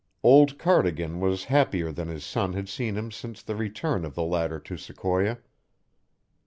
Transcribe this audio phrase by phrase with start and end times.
[0.23, 4.23] Old Cardigan was happier than his son had seen him since the return of the
[4.25, 5.37] latter to Sequoia.